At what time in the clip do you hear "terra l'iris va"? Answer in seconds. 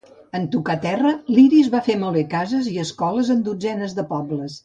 0.85-1.83